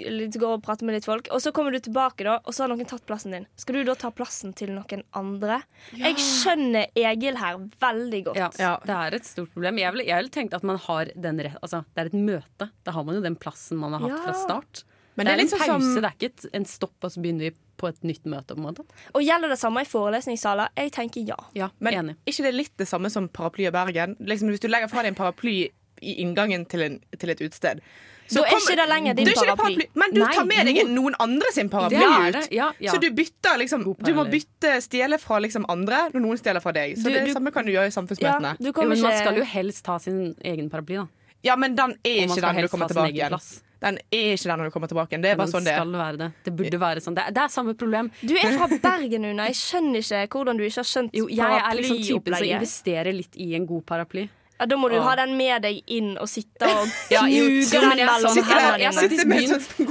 [0.00, 2.64] litt, går og prater med litt folk, og så kommer du tilbake, da, og så
[2.64, 3.46] har noen tatt plassen din.
[3.58, 5.60] Skal du da ta plassen til noen andre?
[5.96, 8.40] Jeg skjønner Egil her veldig godt.
[8.60, 9.80] Ja, Det er et stort problem.
[9.80, 12.68] Jeg ville vil tenkt at man har den rett Altså, det er et møte.
[12.86, 14.22] Da har man jo den plassen man har hatt Ja.
[14.24, 14.84] fra start.
[15.16, 17.10] Men det det er er, en liksom pause, som- det er ikke en stopp, og
[17.10, 18.54] så begynner vi på et nytt møte.
[18.54, 18.84] på en måte.
[19.14, 20.68] Og gjelder det samme i forelesningssaler?
[20.76, 21.36] Jeg tenker ja.
[21.54, 22.16] Ja, Men enig.
[22.26, 24.16] ikke det er litt det samme som paraply i Bergen?
[24.20, 25.70] Liksom, hvis du legger fra deg en paraply
[26.02, 27.80] i inngangen til, en, til et utested
[28.28, 29.86] Da er ikke det lenger din er det paraply.
[29.94, 32.32] Men du Nei, tar med deg noen andre sin paraply Det er ut.
[32.50, 32.92] det, ja, ja.
[32.92, 36.72] Så du bytter liksom Du må bytte stjele fra liksom andre når noen stjeler fra
[36.72, 36.96] deg.
[36.98, 38.56] Så Du- det du- samme kan du gjøre i samfunnsmøtene.
[38.60, 41.06] Ja, men man skal jo helst ta sin egen paraply, da.
[41.44, 43.62] Ja, men den er ikke den du kommer tilbake igjen.
[43.82, 45.24] Den er ikke der når du kommer tilbake igjen.
[45.24, 46.28] Det er bare sånn det skal være det.
[46.46, 47.16] Det burde være sånn.
[47.18, 48.08] Det er, det er samme problem.
[48.22, 49.50] Du er fra Bergen, Una.
[49.50, 53.16] Jeg skjønner ikke hvordan du ikke har skjønt Jo, jeg er liksom typen som investerer
[53.16, 54.26] litt i en god paraply.
[54.58, 57.88] Ja, Da må du ha den med deg inn og sitte og Ja, knuge den
[57.90, 58.88] mellom hendene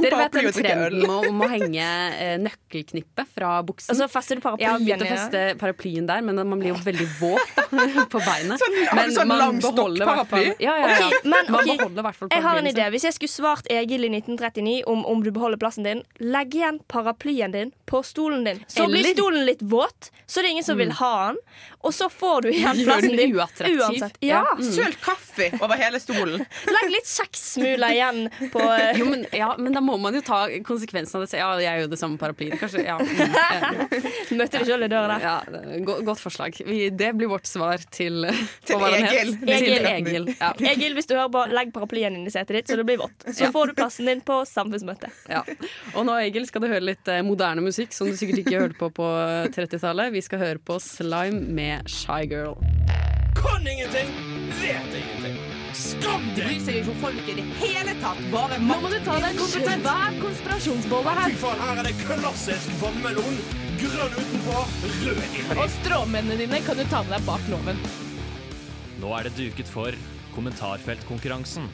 [0.01, 3.93] Dere vet den trenden om å, henge eh, nøkkelknippet fra buksen?
[3.93, 6.73] Og så fester du Jeg har paraplyen begynt å feste paraplyen der, men man blir
[6.73, 7.61] jo veldig våt
[8.13, 8.59] på beinet.
[8.61, 10.65] Sånn- men sånn man beholder i hvert fall- stokkparaply?
[10.65, 11.09] Ja, ja, ja.
[11.23, 11.45] Men,
[12.31, 12.89] Jeg har en idé.
[12.95, 16.79] Hvis jeg skulle svart Egil i 1939 om, om du beholder plassen din, legg igjen
[16.91, 18.63] paraplyen din på stolen din.
[18.67, 21.37] Så blir stolen litt våt, så det er ingen som vil ha den.
[21.85, 23.79] Og så får du igjen plassen din uattraktiv.
[23.79, 24.17] uansett.
[24.25, 24.43] Ja.
[24.55, 24.71] Mm.
[24.71, 26.43] Søl kaffe over hele stolen.
[26.75, 28.21] Legg litt kjekssmuler igjen
[28.53, 31.39] på eh, Jo, men, ja, men da må man jo ta konsekvensen av det.
[31.39, 32.57] Ja, jeg gjør det samme paraplyen.
[32.61, 32.97] Kanskje, ja.
[32.99, 35.25] mm, eh, Møtte deg sjøl i døra der.
[35.25, 35.35] ja,
[35.75, 36.57] er godt forslag.
[36.65, 38.25] Vi, det blir vårt svar til
[38.65, 39.11] Til den het?
[39.11, 39.33] Egil.
[39.43, 39.89] Til Egil.
[39.91, 40.29] Egil.
[40.39, 40.51] Ja.
[40.71, 43.27] Egil, hvis du hører på, legg paraplyen inn i setet ditt, så det blir vått.
[43.35, 45.13] Så får du plassen din på samfunnsmøtet.
[45.31, 45.43] Ja.
[45.93, 48.79] Og nå, Egil, skal du høre litt eh, moderne musikk som du sikkert ikke hørte
[48.79, 49.09] på på
[49.55, 50.13] 30-tallet.
[50.15, 52.55] Vi skal høre på Slime med Shy Girl.
[53.35, 54.07] Kan ingenting,
[54.65, 55.37] vet ingenting.
[55.75, 56.47] Skam deg!
[56.47, 58.21] Bryr seg ikke om folk i det hele tatt.
[58.33, 61.33] Bare Nå må du ta deg en svær konspirasjonsbolle her.
[61.33, 63.39] Fy faen, her er det klassisk vannmelon.
[63.81, 64.59] Grønn utenpå,
[65.05, 65.57] rød inni.
[65.57, 67.81] Og stråmennene dine kan du ta med deg bak loven.
[69.03, 69.97] Nå er det duket for
[70.35, 71.67] kommentarfeltkonkurransen.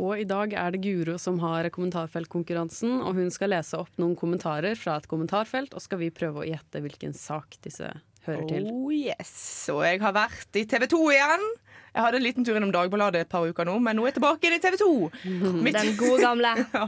[0.00, 4.16] Og i dag er det Guro som har kommentarfeltkonkurransen, og hun skal lese opp noen
[4.16, 7.92] kommentarer fra et kommentarfelt, og skal vi prøve å gjette hvilken sak disse
[8.26, 8.66] hører til.
[8.72, 9.32] Oh yes.
[9.72, 11.44] Og jeg har vært i TV 2 igjen.
[11.90, 14.18] Jeg hadde en liten tur innom Dagbladet et par uker nå, men nå er jeg
[14.20, 14.90] tilbake inn i TV 2.
[15.66, 16.52] Mitt- Den gode gamle.
[16.70, 16.86] Ja,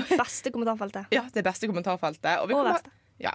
[0.00, 1.10] Det beste kommentarfeltet.
[1.12, 2.38] ja, det beste kommentarfeltet.
[2.40, 2.88] Og vi, Og verste.
[3.20, 3.34] ja.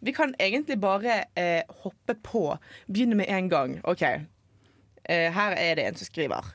[0.00, 2.44] vi kan egentlig bare eh, hoppe på.
[2.86, 3.74] Begynne med en gang.
[3.84, 4.02] OK.
[4.06, 6.52] Eh, her er det en som skriver.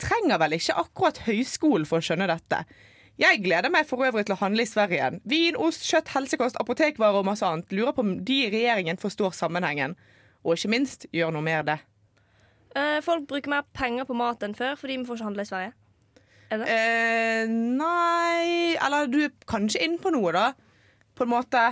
[0.00, 2.62] Trenger vel ikke akkurat høyskolen for å skjønne dette.
[3.20, 5.18] Jeg gleder meg for øvrig til å handle i Sverige igjen.
[5.28, 7.68] Vin, ost, kjøtt, helsekost, apotekvarer og masse annet.
[7.76, 9.96] Lurer på om de i regjeringen forstår sammenhengen.
[10.40, 11.76] Og ikke minst gjør noe mer det.
[12.72, 15.50] Eh, folk bruker mer penger på mat enn før fordi vi får ikke handle i
[15.50, 15.72] Sverige.
[16.50, 20.52] Er Eh, nei Eller du er kanskje inne på noe, da.
[21.14, 21.62] På en måte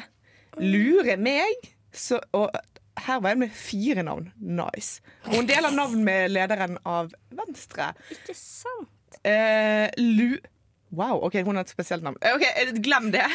[0.60, 1.72] lure meg.
[1.92, 2.52] Så, og
[2.98, 4.28] her var jeg med fire navn.
[4.36, 5.00] Nice.
[5.26, 7.94] Og en del av navn med lederen av Venstre.
[8.12, 9.18] Ikke sant?
[9.24, 10.36] Eh, lu...
[10.90, 12.16] Wow, OK, hun har et spesielt navn.
[12.24, 13.26] Eh, OK, eh, glem det.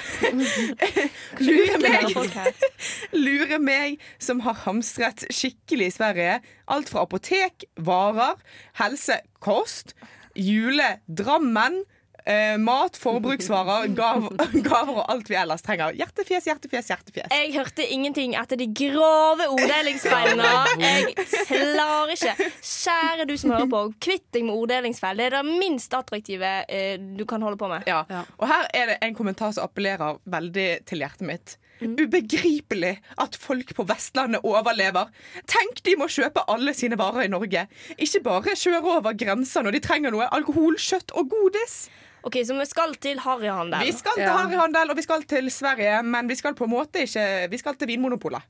[1.45, 2.07] Lurer meg.
[2.09, 2.49] lurer.
[3.25, 6.39] Lure meg som har hamstret skikkelig i Sverige.
[6.73, 8.41] Alt fra apotek, varer,
[8.81, 9.93] helse, kost,
[10.33, 11.83] jule, Drammen.
[12.25, 14.29] Eh, mat, forbruksvarer, gav,
[14.67, 15.95] gaver og alt vi ellers trenger.
[15.99, 17.33] Hjertefjes, hjertefjes, hjertefjes.
[17.33, 20.51] Jeg hørte ingenting etter de grove orddelingsfeilene.
[20.79, 21.17] Jeg
[21.49, 22.49] klarer ikke.
[22.63, 25.19] Kjære du som hører på, kvitt deg med orddelingsfeil.
[25.19, 27.83] Det er det minst attraktive eh, du kan holde på med.
[27.89, 28.05] Ja.
[28.39, 31.57] Og her er det en kommentar som appellerer veldig til hjertet mitt.
[31.83, 35.09] Ubegripelig at folk på Vestlandet overlever.
[35.49, 37.65] Tenk de må kjøpe alle sine varer i Norge.
[37.97, 40.29] Ikke bare kjøre over grensa når de trenger noe.
[40.31, 41.81] Alkohol, kjøtt og godis.
[42.23, 43.83] Ok, Så vi skal til harryhandel.
[43.85, 44.37] Vi skal til Ja.
[44.37, 47.75] harryhandel og vi skal til Sverige, men vi skal på en måte ikke Vi skal
[47.75, 48.41] til Vinmonopolet.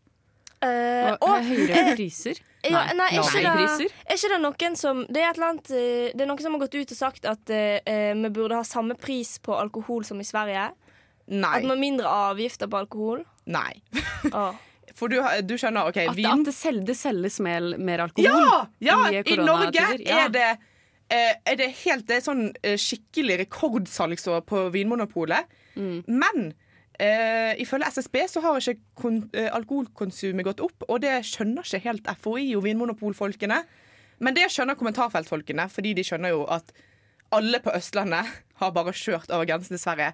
[0.63, 2.37] Uh, Og, og, høyere eh, priser?
[2.63, 5.71] ja, nei, er ikke, det, er ikke det noen som Det er et eller annet
[5.75, 8.55] eh, Det er noen som har gått ut og sagt at eh, eh, vi burde
[8.55, 10.69] ha samme pris på alkohol som i Sverige.
[11.27, 11.57] Nei.
[11.57, 13.25] At vi har mindre avgifter på alkohol.
[13.45, 13.81] Nei.
[14.31, 14.53] Oh.
[14.97, 16.47] For du, du skjønner, OK At, vin at
[16.85, 18.59] det, selges mer, mer alkohol Ja!
[18.79, 19.87] ja i I Norge?
[20.05, 20.25] Ja.
[20.25, 20.61] er det eh,
[21.13, 25.49] er det helt det er sånn eh, skikkelig rekordsalgsår på Vinmonopolet.
[25.75, 26.03] Mm.
[26.07, 26.53] Men
[26.97, 32.09] eh, ifølge SSB så har ikke eh, alkoholkonsumet gått opp, og det skjønner ikke helt
[32.23, 33.59] FHI og Vinmonopolfolkene.
[34.23, 36.71] Men det skjønner kommentarfeltfolkene, fordi de skjønner jo at
[37.33, 38.29] alle på Østlandet
[38.61, 40.13] har bare kjørt over grensen til Sverige.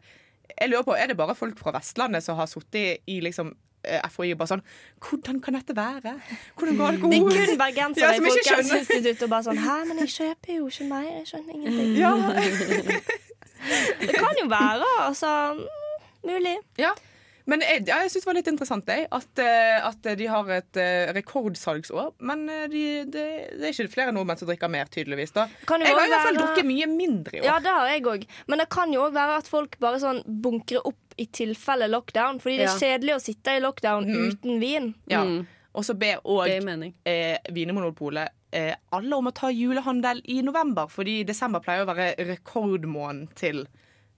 [0.50, 3.69] Jeg lurer på, Er det bare folk fra Vestlandet som har sittet i liksom eh,
[3.84, 4.62] FHI og bare sånn
[5.00, 6.14] Hvordan kan dette være?
[6.60, 8.32] Hvordan går det Det er kun Ja, bergensere som i.
[8.34, 11.06] Folkehelseinstituttet og bare sånn Hæ, men jeg kjøper jo ikke mer.
[11.20, 11.94] Jeg skjønner ingenting.
[12.00, 12.14] Ja.
[14.08, 15.30] Det kan jo være, altså.
[15.54, 15.64] mm,
[16.30, 16.56] Mulig.
[16.80, 16.92] Ja.
[17.50, 20.52] Men jeg, ja, jeg syns det var litt interessant det, at, eh, at de har
[20.54, 22.12] et eh, rekordsalgsår.
[22.30, 23.26] Men eh, de, det,
[23.58, 25.34] det er ikke flere nordmenn som drikker mer, tydeligvis.
[25.36, 27.48] da Kan jo Jeg har i hvert fall være- drukket mye mindre i år.
[27.50, 28.26] Ja, det har jeg òg.
[28.48, 32.40] Men det kan jo òg være at folk bare sånn bunkrer opp i tilfelle lockdown.
[32.44, 32.82] Fordi det er Ja.
[32.86, 34.28] kjedelig å sitte i lockdown mm.
[34.30, 34.94] uten vin.
[35.12, 35.24] Ja.
[35.26, 35.48] Mm.
[35.74, 41.24] Og så ber òg eh, Vinmonopolet eh, alle om å ta julehandel i november, fordi
[41.28, 43.66] desember pleier å være rekordmåneden til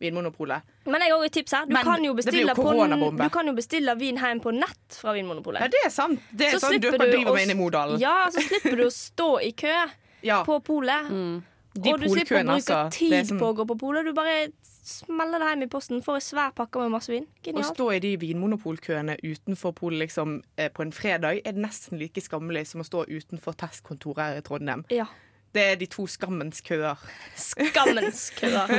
[0.02, 0.66] Vinmonopolet.
[0.90, 1.66] Men jeg har et tips her.
[1.70, 5.62] Du, kan jo på, du kan jo bestille vin hjem på nett fra Vinmonopolet.
[5.62, 6.20] Ja, det er sant.
[6.32, 8.02] Det er Så sånn slipper du driver med inne i Modalen.
[8.02, 9.76] Ja, så slipper du å stå i kø
[10.32, 10.44] Ja.
[10.46, 11.08] på polet.
[11.10, 11.40] Mm.
[11.72, 12.82] Og du slipper å bruke altså.
[12.94, 14.06] Tid sånn- på å gå på polet.
[14.06, 14.50] Du bare
[14.84, 16.02] smeller det hjem i posten.
[16.04, 17.28] Får en svær pakke med masse vin.
[17.46, 17.70] Genialt.
[17.72, 22.22] Å stå i de vinmonopolkøene utenfor polet liksom, eh, på en fredag er nesten like
[22.22, 24.84] skammelig som å stå utenfor testkontoret her i Trondheim.
[24.90, 25.06] Ja.
[25.52, 27.00] Det er de to skammens køer.
[27.36, 28.70] Skammens køer.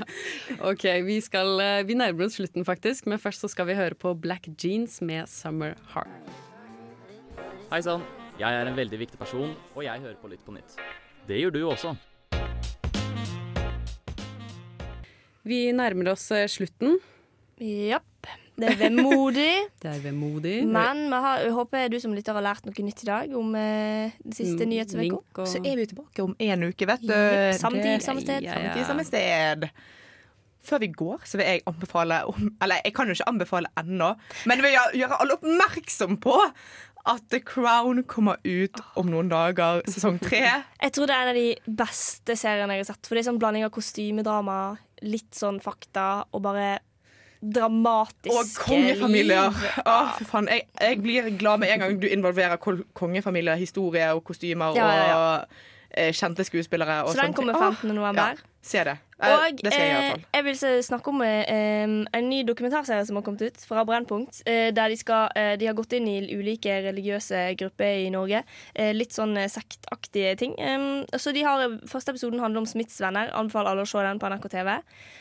[0.70, 3.06] OK, vi, skal, eh, vi nærmer oss slutten, faktisk.
[3.08, 6.12] Men først så skal vi høre på Black Jeans med Summer Heart.
[7.70, 8.04] Hei sann,
[8.36, 10.76] jeg er en veldig viktig person, og jeg hører på Lytt på nytt.
[11.24, 11.96] Det gjør du også.
[15.48, 16.98] Vi nærmer oss eh, slutten.
[17.60, 18.43] Japp.
[18.56, 19.50] Det er vemodig.
[19.82, 20.54] Det er vemodig.
[20.70, 23.54] Men vi har, jeg håper du som lytter har lært noe nytt i dag om
[23.58, 25.18] eh, den siste Mm, nyhetsveka.
[25.42, 27.10] og- Så er vi tilbake om en uke, vet du.
[27.12, 28.42] Jepp, samme tid, samme sted.
[28.46, 28.74] Ja, Samme ja.
[28.78, 29.68] tid, samme sted.
[30.64, 34.14] Før vi går, så vil jeg anbefale om, Eller jeg kan jo ikke anbefale ennå,
[34.46, 36.38] men vil gjøre alle oppmerksom på
[37.06, 40.40] at The Crown kommer ut om noen dager, sesong tre.
[40.80, 43.04] Jeg tror det er en av de beste seriene jeg har sett.
[43.06, 46.78] For det er sånn blanding av kostymedrama, litt sånn fakta og bare
[47.52, 49.50] dramatiske Og kongefamilier.
[49.52, 49.78] liv.
[49.84, 50.48] Å, for faen.
[50.52, 52.56] Jeg, jeg blir glad med en gang du involverer
[52.94, 55.16] kongefamilier, historie og kostymer Ja, ja, ja.
[55.20, 55.62] og
[56.12, 57.02] kjente skuespillere.
[57.04, 57.76] Og Så den kommer ting.
[57.82, 57.94] 15.
[57.94, 58.34] november.
[58.38, 58.94] Ja, se det.
[59.22, 60.22] Eh, Og det skal jeg i hvert eh, fall.
[60.34, 61.84] jeg vil snakke om eh,
[62.18, 64.40] en ny dokumentarserie som har kommet ut fra Brennpunkt.
[64.46, 68.42] Eh, der de, skal, eh, de har gått inn i ulike religiøse grupper i Norge.
[68.74, 70.56] Eh, litt sånn eh, sektaktige ting.
[71.16, 73.30] Så de har, Første episoden handler om Smiths-venner.
[73.38, 74.72] Anbefaler alle å se den på NRK TV.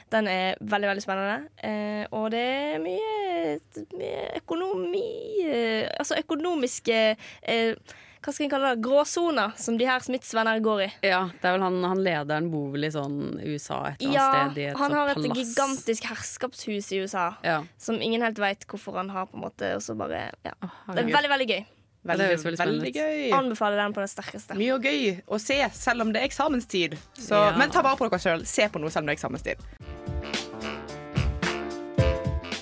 [0.10, 1.50] Den er veldig veldig spennende.
[1.64, 3.60] Eh, og det er mye,
[3.98, 5.06] mye økonomi
[5.46, 7.00] eh, Altså økonomiske
[7.44, 7.76] eh,
[8.24, 10.90] hva skal jeg kalle det, gråsoner som de her Smiths venner går i.
[11.10, 14.16] Ja, det er vel han, han lederen bor vel i sånn USA et eller annet
[14.16, 14.58] Ja, sted.
[14.64, 15.38] I et han har et palass.
[15.42, 17.60] gigantisk herskapshus i USA Ja.
[17.78, 19.26] som ingen helt veit hvorfor han har.
[19.28, 20.54] på en måte Og så bare, ja.
[20.94, 21.66] Det er veldig, veldig gøy.
[22.04, 23.32] Veldig, veldig spennende veldig gøy.
[23.38, 24.56] Anbefaler den på det sterkeste.
[24.60, 26.98] Mye og gøy å se, selv om det er eksamenstid.
[27.16, 27.56] Så, Ja.
[27.58, 28.46] Men ta vare på dere sjøl.
[28.46, 29.58] Se på noe selv om det er eksamenstid.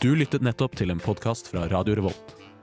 [0.02, 2.41] Du lyttet nettopp til en podkast fra Radio Revolt.